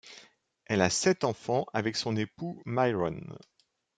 [0.65, 3.21] Elle a sept enfants avec son époux Myron.